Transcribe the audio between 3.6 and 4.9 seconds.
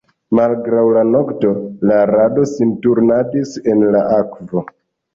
en la akvo.